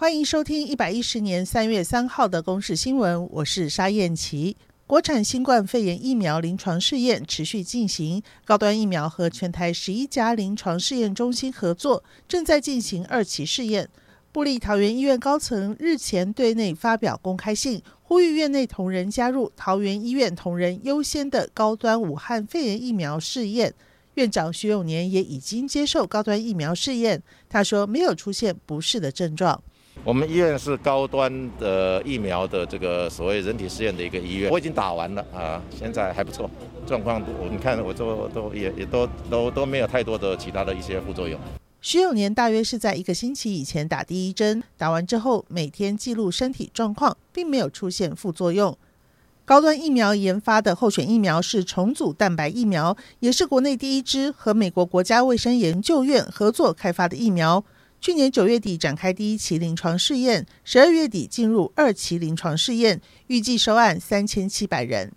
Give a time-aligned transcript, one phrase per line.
[0.00, 4.56] 欢迎收听一百一十年三月三号的公视新闻，我是沙燕琪。
[4.86, 13.88] 国产新冠肺炎疫苗临床试验持续进行，高端疫苗和全台十一家临床试验中心合作，正在进行二期试验。
[14.30, 23.74] 布立桃园医院高层日前对内发表公开信，呼吁院内同仁加入桃园医院同仁优先的高端武汉肺炎疫苗试验。
[24.14, 29.60] 院长徐永年也已经接受高端疫苗试验，他说没有出现不适的症状。
[30.04, 36.50] 我们医院是高端的疫苗的这个所谓人体试验的一个医院，我已经打完了啊，现在还不错，
[36.86, 41.38] 状况我你看我都都也也都都都没有太多的其他的一些副作用。
[41.80, 48.76] 徐永年大约是在一个星期以前打第一针，打完之后每天记录身体状况，并没有出现副作用。
[49.44, 57.62] 高端疫苗研发的候选疫苗是重组蛋白疫苗，也是国内第一支和美国国家卫生研究院合作开发的疫苗。
[58.00, 65.12] 去年九月底展开第一期临床试验，十二月底进入二期临床试验，预计收案三千七百人。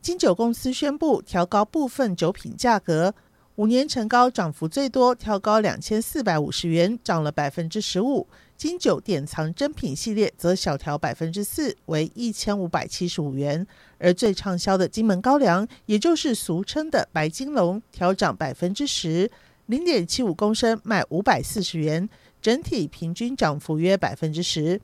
[0.00, 3.12] 金酒公司宣布调高部分酒品价格，
[3.56, 8.28] 五年陈高涨幅最多，调高两千四百五十元，涨了百分之十五。
[8.56, 13.66] 金酒典藏珍品系列则小调百分之四，为一千五百七十五元。
[13.98, 19.30] 而最畅销的金门高粱，也就是俗称的白金龙，调涨百分之十。
[19.66, 22.08] 零点七五公升卖五百四十元，
[22.40, 24.80] 整体平均涨幅约百分之十。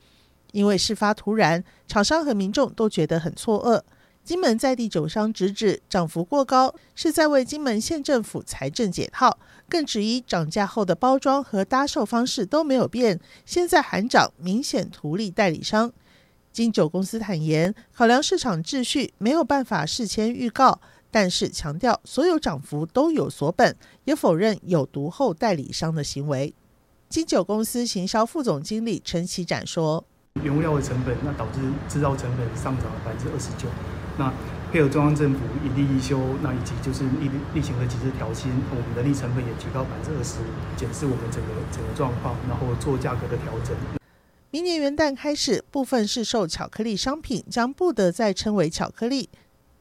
[0.51, 3.81] 因为事发突然，厂商和民众都觉得很错愕。
[4.25, 15.93] 金门在地酒商直指涨幅过高，是在为金门县政府财政解套，更质疑涨价后的包装和搭售方式都没有变，现在喊涨明显图利代理商。
[16.53, 20.81] 金酒公司坦言，考量市场秩序，没有办法事先预告。
[21.13, 26.55] 但是强调所有涨幅都有所本，也否认有毒后代理商的行为。
[27.11, 30.03] 金九公司行销副总经理陈启展说
[30.43, 33.69] ：“原物料的成本，那导致制造成本上涨了百分之二十九。
[34.17, 34.33] 那
[34.73, 40.45] 配合中央政府一例一休，那以及就是例例行的几次调薪，我们的人力成本也提高百分之二十五，
[40.79, 43.77] 检视我们整个整个状况，然后做价格的调整。
[44.51, 49.29] 明年元旦开始，部分市售巧克力商品将不得再称为巧克力。”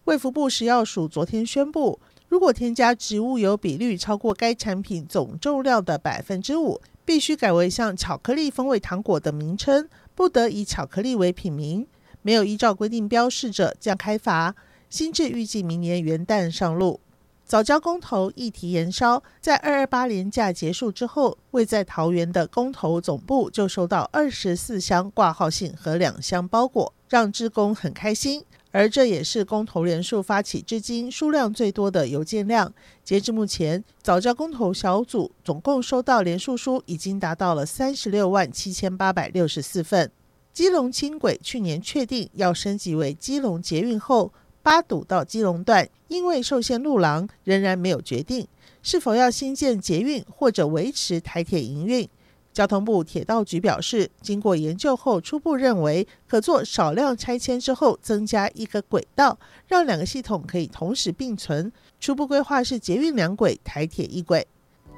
[0.06, 11.85] 卫福部食药署昨天宣布，如果添加植物油比率超过该产品总重量的百分之五，必须改为像巧克力风味糖果的名称，不得以巧克力为品名。
[12.23, 14.56] 没有依照规定标示者将开罚。
[14.89, 17.00] 新制预计明年元旦上路。
[17.45, 28.44] 早教公投议题延烧，在二二八连假结束之后，位在桃园的公投总部就收到二十四箱挂号信和两箱包裹，让志工很开心。
[28.72, 32.74] 而这也是公投连署发起至今数量最多的邮件量。
[33.04, 40.12] 截至目前，早教公投小组总共收到联署书已经达到了三十六万七千八百六十四份。
[40.54, 48.48] 基隆轻轨去年确定要升级为基隆捷运后，八堵到基隆段因为受限路廊，仍然没有决定
[48.81, 52.08] 是否要新建捷运或者维持台铁营运。
[52.53, 61.72] 交通部铁道局表示，经过研究后，初步认为可做少量拆迁之后增加一个轨道，让两个系统可以同时并存。
[62.00, 64.45] 初步规划是捷运两轨，台铁一轨。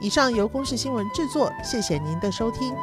[0.01, 2.73] 以上由公视新闻制作，谢谢您的收听。